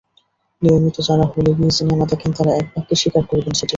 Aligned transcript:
নিয়মিত 0.61 0.97
যারা 1.07 1.25
হলে 1.31 1.51
গিয়ে 1.57 1.71
সিনেমা 1.77 2.05
দেখেন, 2.11 2.31
তারা 2.37 2.51
একবাক্যে 2.53 2.95
স্বীকার 3.01 3.23
করবেন 3.25 3.53
সেটি। 3.53 3.69